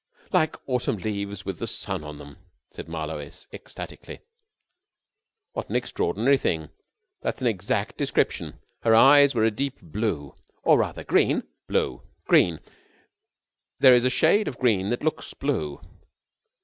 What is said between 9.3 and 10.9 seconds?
were a deep blue...." "Or,